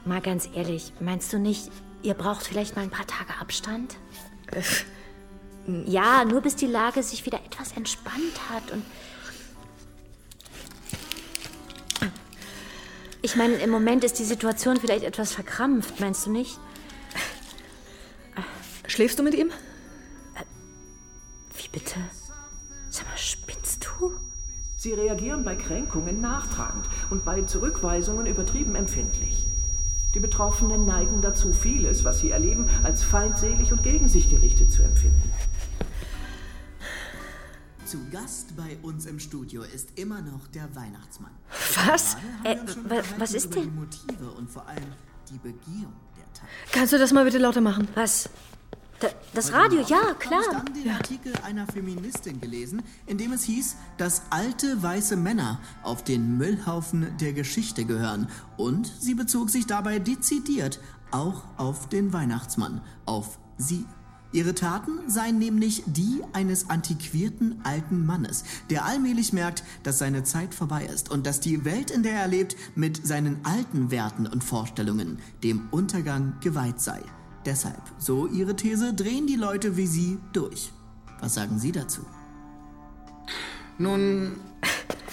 Mal 0.05 0.21
ganz 0.21 0.49
ehrlich, 0.53 0.91
meinst 0.99 1.31
du 1.31 1.39
nicht, 1.39 1.69
ihr 2.01 2.13
braucht 2.13 2.45
vielleicht 2.45 2.75
mal 2.75 2.81
ein 2.81 2.89
paar 2.89 3.07
Tage 3.07 3.39
Abstand? 3.39 3.95
Äh, 4.51 4.61
ja, 5.89 6.25
nur 6.25 6.41
bis 6.41 6.55
die 6.55 6.67
Lage 6.67 7.01
sich 7.03 7.25
wieder 7.25 7.39
etwas 7.45 7.71
entspannt 7.73 8.49
hat 8.49 8.71
und. 8.71 8.83
Ich 13.21 13.37
meine, 13.37 13.53
im 13.55 13.69
Moment 13.69 14.03
ist 14.03 14.19
die 14.19 14.25
Situation 14.25 14.77
vielleicht 14.77 15.05
etwas 15.05 15.31
verkrampft, 15.31 16.01
meinst 16.01 16.25
du 16.25 16.31
nicht? 16.31 16.59
Schläfst 18.87 19.17
du 19.17 19.23
mit 19.23 19.33
ihm? 19.33 19.49
bitte? 21.73 21.99
Sag 22.89 23.07
mal, 23.09 23.17
spinnst 23.17 23.85
du? 23.85 24.13
Sie 24.77 24.93
reagieren 24.93 25.43
bei 25.43 25.55
Kränkungen 25.55 26.21
nachtragend 26.21 26.87
und 27.09 27.25
bei 27.25 27.41
Zurückweisungen 27.41 28.25
übertrieben 28.27 28.75
empfindlich. 28.75 29.32
Die 30.13 30.19
Betroffenen 30.19 30.85
neigen 30.85 31.21
dazu, 31.21 31.53
vieles, 31.53 32.03
was 32.03 32.19
sie 32.19 32.29
erleben, 32.29 32.69
als 32.83 33.03
feindselig 33.03 33.71
und 33.71 33.81
gegen 33.81 34.07
sich 34.07 34.29
gerichtet 34.29 34.71
zu 34.71 34.83
empfinden. 34.83 35.33
Zu 37.85 37.97
Gast 38.11 38.55
bei 38.55 38.77
uns 38.83 39.07
im 39.07 39.19
Studio 39.19 39.63
ist 39.63 39.97
immer 39.97 40.21
noch 40.21 40.47
der 40.47 40.73
Weihnachtsmann. 40.75 41.31
Was? 41.87 42.15
Äh, 42.43 42.57
was 43.17 43.33
ist 43.33 43.55
denn? 43.55 43.63
Die 43.63 43.69
Motive 43.69 44.31
und 44.37 44.49
vor 44.49 44.67
allem 44.67 44.93
die 45.31 45.37
Begehung 45.37 45.93
der 46.15 46.31
Tat. 46.33 46.47
Kannst 46.71 46.93
du 46.93 46.99
das 46.99 47.11
mal 47.11 47.25
bitte 47.25 47.39
lauter 47.39 47.61
machen? 47.61 47.87
Was? 47.95 48.29
Das 49.33 49.51
Radio, 49.53 49.81
ja, 49.81 50.13
klar. 50.19 50.41
Ich 50.41 50.55
habe 50.55 50.65
dann 50.65 50.73
den 50.73 50.89
Artikel 50.91 51.33
einer 51.43 51.65
Feministin 51.67 52.39
gelesen, 52.39 52.81
in 53.05 53.17
dem 53.17 53.33
es 53.33 53.43
hieß, 53.43 53.75
dass 53.97 54.23
alte 54.29 54.81
weiße 54.81 55.15
Männer 55.15 55.59
auf 55.83 56.03
den 56.03 56.37
Müllhaufen 56.37 57.15
der 57.19 57.33
Geschichte 57.33 57.85
gehören. 57.85 58.27
Und 58.57 58.91
sie 58.99 59.15
bezog 59.15 59.49
sich 59.49 59.67
dabei 59.67 59.99
dezidiert 59.99 60.79
auch 61.11 61.43
auf 61.57 61.89
den 61.89 62.11
Weihnachtsmann, 62.11 62.81
auf 63.05 63.37
sie. 63.57 63.85
Ihre 64.31 64.55
Taten 64.55 65.07
seien 65.07 65.37
nämlich 65.37 65.83
die 65.85 66.21
eines 66.33 66.71
antiquierten 66.71 67.61
alten 67.63 68.03
Mannes, 68.03 68.43
der 68.71 68.83
allmählich 68.83 69.31
merkt, 69.31 69.63
dass 69.83 69.99
seine 69.99 70.23
Zeit 70.23 70.55
vorbei 70.55 70.85
ist 70.85 71.11
und 71.11 71.27
dass 71.27 71.39
die 71.39 71.65
Welt, 71.65 71.91
in 71.91 72.01
der 72.01 72.13
er 72.13 72.27
lebt, 72.27 72.55
mit 72.75 73.05
seinen 73.05 73.45
alten 73.45 73.91
Werten 73.91 74.25
und 74.25 74.43
Vorstellungen 74.43 75.19
dem 75.43 75.67
Untergang 75.69 76.33
geweiht 76.41 76.81
sei. 76.81 77.03
Deshalb, 77.45 77.81
so 77.97 78.27
Ihre 78.27 78.55
These, 78.55 78.93
drehen 78.93 79.27
die 79.27 79.35
Leute 79.35 79.75
wie 79.75 79.87
Sie 79.87 80.17
durch. 80.31 80.71
Was 81.19 81.33
sagen 81.33 81.59
Sie 81.59 81.71
dazu? 81.71 82.05
Nun, 83.77 84.39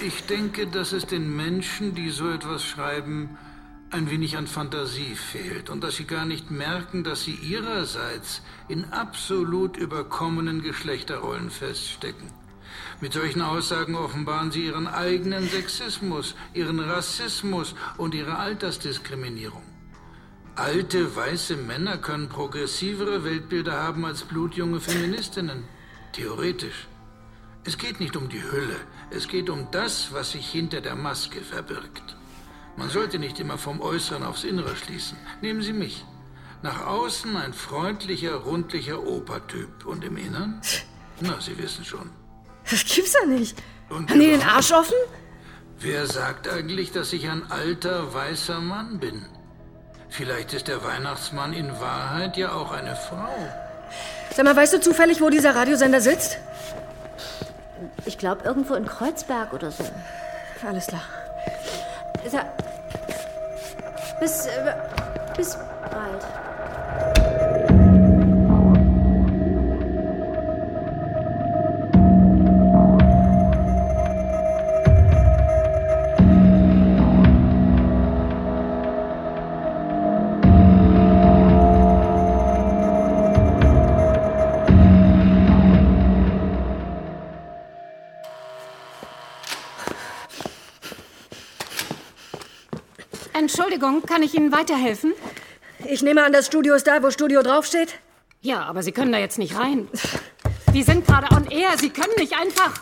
ich 0.00 0.24
denke, 0.26 0.66
dass 0.66 0.92
es 0.92 1.06
den 1.06 1.34
Menschen, 1.34 1.94
die 1.94 2.10
so 2.10 2.28
etwas 2.28 2.62
schreiben, 2.62 3.36
ein 3.90 4.10
wenig 4.10 4.36
an 4.36 4.46
Fantasie 4.46 5.16
fehlt 5.16 5.68
und 5.68 5.82
dass 5.82 5.96
sie 5.96 6.04
gar 6.04 6.24
nicht 6.24 6.50
merken, 6.50 7.02
dass 7.02 7.24
sie 7.24 7.34
ihrerseits 7.34 8.42
in 8.68 8.84
absolut 8.92 9.76
überkommenen 9.76 10.62
Geschlechterrollen 10.62 11.50
feststecken. 11.50 12.28
Mit 13.00 13.14
solchen 13.14 13.42
Aussagen 13.42 13.96
offenbaren 13.96 14.52
sie 14.52 14.66
ihren 14.66 14.86
eigenen 14.86 15.48
Sexismus, 15.48 16.36
ihren 16.54 16.78
Rassismus 16.78 17.74
und 17.96 18.14
ihre 18.14 18.36
Altersdiskriminierung. 18.36 19.62
Alte, 20.56 21.16
weiße 21.16 21.56
Männer 21.56 21.98
können 21.98 22.28
progressivere 22.28 23.24
Weltbilder 23.24 23.72
haben 23.82 24.04
als 24.04 24.22
blutjunge 24.22 24.80
Feministinnen. 24.80 25.64
Theoretisch. 26.12 26.88
Es 27.64 27.78
geht 27.78 28.00
nicht 28.00 28.16
um 28.16 28.28
die 28.28 28.42
Hülle, 28.42 28.76
es 29.10 29.28
geht 29.28 29.50
um 29.50 29.70
das, 29.70 30.12
was 30.12 30.32
sich 30.32 30.48
hinter 30.48 30.80
der 30.80 30.96
Maske 30.96 31.40
verbirgt. 31.40 32.16
Man 32.76 32.88
sollte 32.88 33.18
nicht 33.18 33.38
immer 33.38 33.58
vom 33.58 33.80
Äußeren 33.80 34.22
aufs 34.22 34.44
Innere 34.44 34.74
schließen. 34.76 35.18
Nehmen 35.42 35.62
Sie 35.62 35.72
mich. 35.72 36.04
Nach 36.62 36.86
außen 36.86 37.36
ein 37.36 37.52
freundlicher, 37.52 38.34
rundlicher 38.34 39.02
Opertyp. 39.02 39.86
Und 39.86 40.04
im 40.04 40.16
Innern? 40.16 40.60
Na, 41.20 41.40
Sie 41.40 41.56
wissen 41.58 41.84
schon. 41.84 42.10
Das 42.70 42.84
gibt's 42.84 43.12
doch 43.12 43.26
nicht. 43.26 43.62
Und 43.88 44.10
Haben 44.10 44.20
die 44.20 44.26
den 44.26 44.42
Arsch 44.42 44.72
offen? 44.72 44.96
Wer 45.78 46.06
sagt 46.06 46.48
eigentlich, 46.48 46.92
dass 46.92 47.12
ich 47.12 47.28
ein 47.28 47.50
alter, 47.50 48.12
weißer 48.12 48.60
Mann 48.60 48.98
bin? 48.98 49.26
Vielleicht 50.10 50.52
ist 50.52 50.68
der 50.68 50.82
Weihnachtsmann 50.84 51.52
in 51.52 51.80
Wahrheit 51.80 52.36
ja 52.36 52.52
auch 52.52 52.72
eine 52.72 52.96
Frau. 52.96 53.28
Sag 54.34 54.44
mal, 54.44 54.56
weißt 54.56 54.74
du 54.74 54.80
zufällig, 54.80 55.20
wo 55.20 55.30
dieser 55.30 55.54
Radiosender 55.54 56.00
sitzt? 56.00 56.38
Ich 58.04 58.18
glaube, 58.18 58.44
irgendwo 58.44 58.74
in 58.74 58.86
Kreuzberg 58.86 59.52
oder 59.52 59.70
so. 59.70 59.84
Alles 60.66 60.88
klar. 60.88 61.02
Sag, 62.28 62.46
bis, 64.20 64.46
äh, 64.46 64.74
bis 65.36 65.56
bald. 65.90 66.49
Entschuldigung, 93.60 94.06
kann 94.06 94.22
ich 94.22 94.34
Ihnen 94.34 94.52
weiterhelfen? 94.52 95.12
Ich 95.84 96.02
nehme 96.02 96.24
an, 96.24 96.32
das 96.32 96.46
Studio 96.46 96.74
ist 96.74 96.86
da, 96.86 97.02
wo 97.02 97.10
Studio 97.10 97.42
draufsteht? 97.42 97.98
Ja, 98.40 98.62
aber 98.62 98.82
Sie 98.82 98.90
können 98.90 99.12
da 99.12 99.18
jetzt 99.18 99.36
nicht 99.36 99.54
rein. 99.54 99.86
Wir 100.72 100.82
sind 100.82 101.06
gerade 101.06 101.30
on 101.36 101.44
air. 101.50 101.76
Sie 101.76 101.90
können 101.90 102.14
nicht 102.16 102.34
einfach. 102.34 102.72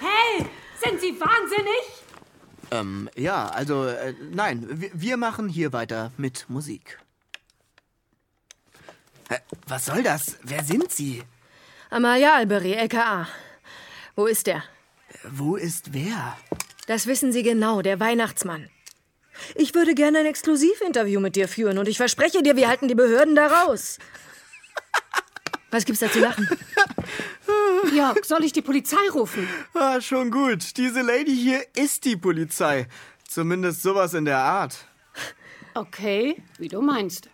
Hey, 0.00 0.44
sind 0.84 1.00
Sie 1.00 1.20
wahnsinnig? 1.20 1.84
Ähm, 2.72 3.08
ja, 3.14 3.46
also, 3.46 3.86
äh, 3.86 4.12
nein, 4.32 4.66
wir, 4.68 4.90
wir 4.92 5.16
machen 5.16 5.48
hier 5.48 5.72
weiter 5.72 6.10
mit 6.16 6.46
Musik. 6.48 6.98
Äh, 9.28 9.38
was 9.68 9.84
soll 9.84 10.02
das? 10.02 10.36
Wer 10.42 10.64
sind 10.64 10.90
Sie? 10.90 11.22
Amalia 11.90 12.34
Albery, 12.34 12.72
LKA. 12.72 13.28
Wo 14.16 14.26
ist 14.26 14.48
der? 14.48 14.64
Wo 15.22 15.54
ist 15.54 15.94
wer? 15.94 16.36
Das 16.86 17.06
wissen 17.06 17.32
Sie 17.32 17.42
genau, 17.42 17.82
der 17.82 18.00
Weihnachtsmann. 18.00 18.68
Ich 19.54 19.74
würde 19.74 19.94
gerne 19.94 20.18
ein 20.20 20.26
Exklusivinterview 20.26 21.20
mit 21.20 21.36
dir 21.36 21.48
führen 21.48 21.78
und 21.78 21.88
ich 21.88 21.96
verspreche 21.96 22.42
dir, 22.42 22.56
wir 22.56 22.68
halten 22.68 22.88
die 22.88 22.94
Behörden 22.94 23.34
da 23.34 23.46
raus. 23.46 23.98
Was 25.70 25.84
gibt's 25.84 26.00
da 26.00 26.10
zu 26.10 26.20
lachen? 26.20 26.48
Jörg, 27.94 28.24
soll 28.24 28.44
ich 28.44 28.52
die 28.52 28.62
Polizei 28.62 29.08
rufen? 29.12 29.48
Ah, 29.74 30.00
schon 30.00 30.30
gut. 30.30 30.76
Diese 30.76 31.02
Lady 31.02 31.34
hier 31.34 31.64
ist 31.74 32.04
die 32.04 32.16
Polizei. 32.16 32.86
Zumindest 33.28 33.82
sowas 33.82 34.14
in 34.14 34.24
der 34.24 34.38
Art. 34.38 34.86
Okay, 35.74 36.36
wie 36.58 36.68
du 36.68 36.80
meinst. 36.80 37.28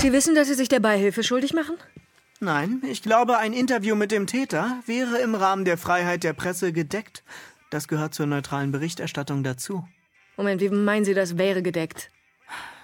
Sie 0.00 0.12
wissen, 0.12 0.34
dass 0.34 0.48
Sie 0.48 0.54
sich 0.54 0.68
der 0.68 0.80
Beihilfe 0.80 1.24
schuldig 1.24 1.52
machen? 1.52 1.76
Nein, 2.38 2.82
ich 2.84 3.02
glaube, 3.02 3.38
ein 3.38 3.52
Interview 3.52 3.94
mit 3.94 4.10
dem 4.10 4.26
Täter 4.26 4.80
wäre 4.86 5.18
im 5.18 5.34
Rahmen 5.34 5.64
der 5.64 5.78
Freiheit 5.78 6.24
der 6.24 6.32
Presse 6.32 6.72
gedeckt. 6.72 7.22
Das 7.72 7.88
gehört 7.88 8.12
zur 8.12 8.26
neutralen 8.26 8.70
Berichterstattung 8.70 9.42
dazu. 9.42 9.88
Moment, 10.36 10.60
wie 10.60 10.68
meinen 10.68 11.06
Sie, 11.06 11.14
das 11.14 11.38
wäre 11.38 11.62
gedeckt? 11.62 12.10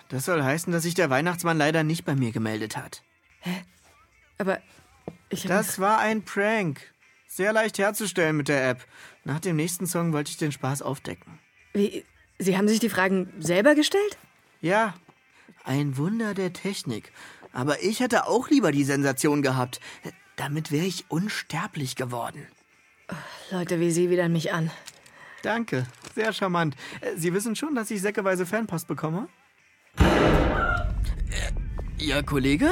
Das 0.09 0.25
soll 0.25 0.43
heißen, 0.43 0.73
dass 0.73 0.85
sich 0.85 0.95
der 0.95 1.11
Weihnachtsmann 1.11 1.59
leider 1.59 1.83
nicht 1.83 2.07
bei 2.07 2.15
mir 2.15 2.33
gemeldet 2.33 2.79
hat. 2.79 3.03
Hä? 3.41 3.65
Aber 4.39 4.61
ich. 5.29 5.43
Das 5.43 5.79
war 5.79 5.99
ein 5.99 6.25
Prank. 6.25 6.81
Sehr 7.27 7.53
leicht 7.53 7.77
herzustellen 7.77 8.35
mit 8.35 8.49
der 8.49 8.67
App. 8.67 8.87
Nach 9.25 9.41
dem 9.41 9.57
nächsten 9.57 9.87
Song 9.87 10.15
wollte 10.15 10.31
ich 10.31 10.39
den 10.39 10.53
Spaß 10.53 10.81
aufdecken. 10.81 11.39
Wie? 11.75 12.07
Sie 12.39 12.57
haben 12.57 12.67
sich 12.67 12.81
die 12.81 12.89
Fragen 12.89 13.31
selber 13.41 13.75
gestellt? 13.75 14.17
Ja. 14.63 14.95
Ein 15.65 15.99
Wunder 15.99 16.33
der 16.33 16.55
Technik. 16.55 17.13
Aber 17.53 17.83
ich 17.83 18.01
hätte 18.01 18.27
auch 18.27 18.49
lieber 18.49 18.73
die 18.73 18.85
Sensation 18.85 19.43
gehabt. 19.43 19.81
Damit 20.37 20.73
wäre 20.73 20.87
ich 20.87 21.11
unsterblich 21.11 21.95
geworden. 21.95 22.47
Leute 23.51 23.81
wie 23.81 23.91
Sie 23.91 24.11
widern 24.11 24.33
mich 24.33 24.53
an. 24.53 24.71
Danke, 25.43 25.87
sehr 26.15 26.33
charmant. 26.33 26.75
Äh, 27.01 27.17
Sie 27.17 27.33
wissen 27.33 27.55
schon, 27.55 27.75
dass 27.75 27.91
ich 27.91 28.03
säckeweise 28.03 28.47
Fanpost 28.47 28.89
bekomme? 28.89 29.29
Ihr 31.99 32.23
Kollege? 32.23 32.71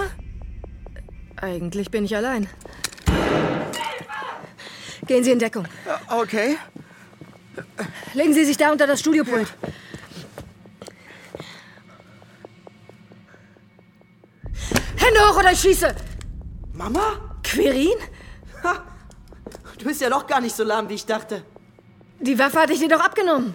Eigentlich 1.37 1.90
bin 1.90 2.05
ich 2.05 2.16
allein. 2.16 2.48
Gehen 5.07 5.22
Sie 5.22 5.31
in 5.31 5.38
Deckung. 5.38 5.66
Äh, 5.85 6.14
okay. 6.14 6.57
Legen 8.14 8.35
Sie 8.35 8.44
sich 8.44 8.57
da 8.57 8.72
unter 8.72 8.87
das 8.87 9.00
Studiopult. 9.00 9.48
Hände 14.96 15.20
hoch 15.20 15.38
oder 15.38 15.52
ich 15.52 15.61
schieße! 15.61 15.94
Mama? 16.72 17.38
Quirin? 17.42 17.98
Ha, 18.64 18.85
du 19.79 19.85
bist 19.85 20.00
ja 20.00 20.11
doch 20.11 20.26
gar 20.26 20.40
nicht 20.40 20.57
so 20.57 20.64
lahm, 20.64 20.88
wie 20.88 20.94
ich 20.94 21.07
dachte. 21.07 21.44
Die 22.20 22.38
Waffe 22.38 22.61
hatte 22.61 22.72
ich 22.72 22.81
dir 22.81 22.88
doch 22.88 23.00
abgenommen. 23.00 23.55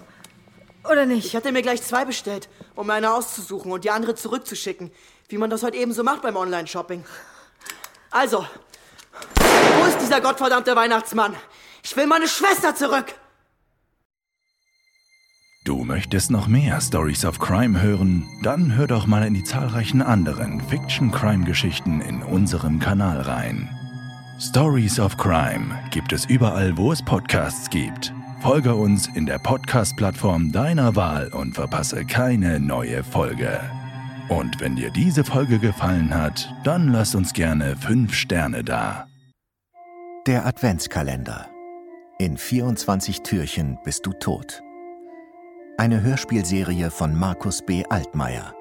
Oder 0.89 1.05
nicht? 1.05 1.25
Ich 1.25 1.35
hatte 1.35 1.51
mir 1.51 1.61
gleich 1.61 1.81
zwei 1.81 2.05
bestellt, 2.05 2.49
um 2.75 2.87
mir 2.87 2.93
eine 2.93 3.13
auszusuchen 3.13 3.71
und 3.71 3.83
die 3.83 3.91
andere 3.91 4.15
zurückzuschicken, 4.15 4.91
wie 5.29 5.37
man 5.37 5.49
das 5.49 5.63
heute 5.63 5.77
eben 5.77 5.93
so 5.93 6.03
macht 6.03 6.21
beim 6.21 6.35
Online-Shopping. 6.35 7.03
Also, 8.09 8.45
wo 9.35 9.85
ist 9.85 9.99
dieser 10.01 10.21
gottverdammte 10.21 10.75
Weihnachtsmann? 10.75 11.35
Ich 11.83 11.95
will 11.95 12.07
meine 12.07 12.27
Schwester 12.27 12.75
zurück! 12.75 13.15
Du 15.63 15.83
möchtest 15.83 16.31
noch 16.31 16.47
mehr 16.47 16.81
Stories 16.81 17.23
of 17.23 17.37
Crime 17.37 17.79
hören? 17.79 18.27
Dann 18.41 18.75
hör 18.75 18.87
doch 18.87 19.05
mal 19.05 19.25
in 19.27 19.35
die 19.35 19.43
zahlreichen 19.43 20.01
anderen 20.01 20.59
Fiction-Crime-Geschichten 20.67 22.01
in 22.01 22.23
unserem 22.23 22.79
Kanal 22.79 23.21
rein. 23.21 23.69
Stories 24.39 24.99
of 24.99 25.17
Crime 25.17 25.79
gibt 25.91 26.13
es 26.13 26.25
überall, 26.25 26.75
wo 26.77 26.91
es 26.91 27.05
Podcasts 27.05 27.69
gibt. 27.69 28.11
Folge 28.41 28.73
uns 28.73 29.05
in 29.05 29.27
der 29.27 29.37
Podcast-Plattform 29.37 30.51
deiner 30.51 30.95
Wahl 30.95 31.27
und 31.27 31.53
verpasse 31.53 32.05
keine 32.05 32.59
neue 32.59 33.03
Folge. 33.03 33.59
Und 34.29 34.59
wenn 34.59 34.75
dir 34.75 34.89
diese 34.89 35.23
Folge 35.23 35.59
gefallen 35.59 36.11
hat, 36.11 36.51
dann 36.63 36.87
lass 36.87 37.13
uns 37.13 37.33
gerne 37.33 37.75
5 37.75 38.11
Sterne 38.11 38.63
da. 38.63 39.05
Der 40.25 40.47
Adventskalender. 40.47 41.49
In 42.17 42.35
24 42.35 43.21
Türchen 43.21 43.77
bist 43.83 44.07
du 44.07 44.11
tot. 44.11 44.63
Eine 45.77 46.01
Hörspielserie 46.01 46.89
von 46.89 47.13
Markus 47.13 47.63
B. 47.63 47.83
Altmaier. 47.89 48.55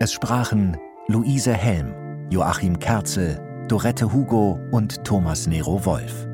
Es 0.00 0.14
sprachen 0.14 0.78
Luise 1.06 1.52
Helm, 1.52 1.92
Joachim 2.30 2.78
Kerzel, 2.78 3.66
Dorette 3.68 4.10
Hugo 4.10 4.58
und 4.70 5.04
Thomas 5.04 5.46
Nero 5.46 5.84
Wolf 5.84 6.27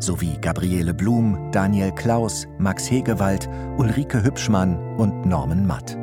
sowie 0.00 0.36
Gabriele 0.40 0.94
Blum, 0.94 1.50
Daniel 1.52 1.92
Klaus, 1.92 2.46
Max 2.58 2.90
Hegewald, 2.90 3.48
Ulrike 3.76 4.22
Hübschmann 4.22 4.76
und 4.96 5.26
Norman 5.26 5.66
Matt. 5.66 5.96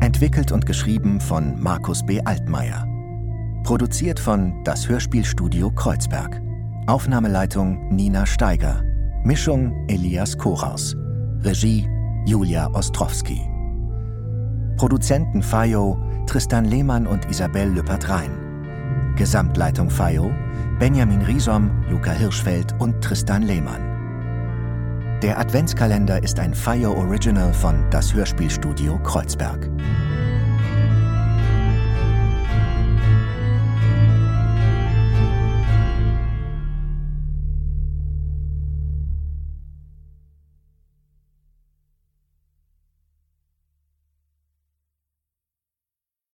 Entwickelt 0.00 0.52
und 0.52 0.64
geschrieben 0.64 1.20
von 1.20 1.60
Markus 1.60 2.04
B. 2.04 2.20
Altmaier. 2.24 2.86
Produziert 3.64 4.20
von 4.20 4.62
Das 4.64 4.88
Hörspielstudio 4.88 5.70
Kreuzberg. 5.70 6.40
Aufnahmeleitung 6.86 7.88
Nina 7.88 8.26
Steiger. 8.26 8.82
Mischung 9.24 9.86
Elias 9.88 10.36
Koraus. 10.36 10.94
Regie 11.40 11.88
Julia 12.26 12.70
Ostrowski. 12.74 13.40
Produzenten 14.76 15.42
Fayo 15.42 15.98
Tristan 16.26 16.64
Lehmann 16.66 17.06
und 17.06 17.30
Isabel 17.30 17.70
Lüppert-Rhein. 17.70 18.43
Gesamtleitung 19.16 19.90
FAIO 19.90 20.32
Benjamin 20.78 21.22
Riesom, 21.22 21.70
Luca 21.88 22.10
Hirschfeld 22.10 22.74
und 22.80 23.00
Tristan 23.00 23.42
Lehmann. 23.42 23.94
Der 25.22 25.38
Adventskalender 25.38 26.22
ist 26.22 26.38
ein 26.40 26.52
FAIO 26.52 26.92
Original 26.92 27.54
von 27.54 27.88
Das 27.90 28.12
Hörspielstudio 28.12 28.98
Kreuzberg. 28.98 29.70